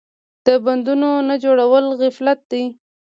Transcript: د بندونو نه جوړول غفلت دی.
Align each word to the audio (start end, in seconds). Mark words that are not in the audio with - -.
د 0.45 0.47
بندونو 0.65 1.09
نه 1.29 1.35
جوړول 1.43 1.85
غفلت 1.99 2.39
دی. 2.51 2.63